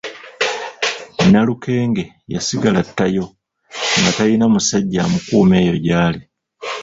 [1.31, 2.03] Nalukenge
[2.33, 3.25] yasigala ttayo
[3.99, 6.21] nga tayina musajja amukuuma eyo gyali.